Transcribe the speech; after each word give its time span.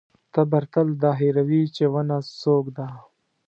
تبر 0.33 0.63
تل 0.73 0.87
دا 1.03 1.11
هېروي 1.21 1.63
چې 1.75 1.83
ونه 1.93 2.17
څوک 2.41 2.65
ده. 2.77 2.87